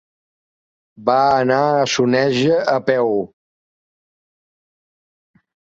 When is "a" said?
1.75-1.85, 2.75-2.75